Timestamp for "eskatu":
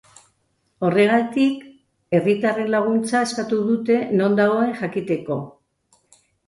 3.29-3.63